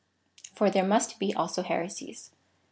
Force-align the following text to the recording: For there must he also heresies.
For 0.55 0.71
there 0.71 0.83
must 0.83 1.17
he 1.21 1.31
also 1.31 1.61
heresies. 1.61 2.31